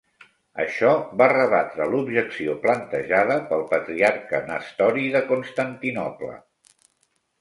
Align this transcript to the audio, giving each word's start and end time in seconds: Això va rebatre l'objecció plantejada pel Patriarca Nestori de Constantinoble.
Això 0.61 0.93
va 1.21 1.25
rebatre 1.31 1.87
l'objecció 1.91 2.55
plantejada 2.63 3.37
pel 3.51 3.63
Patriarca 3.75 4.41
Nestori 4.49 5.05
de 5.17 5.23
Constantinoble. 5.33 6.33